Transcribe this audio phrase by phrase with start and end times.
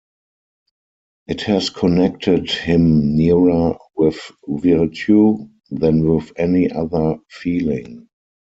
[1.27, 8.09] It has connected him nearer with virtue than with any other feeling.